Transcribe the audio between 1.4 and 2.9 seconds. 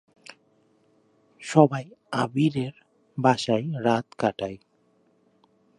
সবাই "আবির"-এর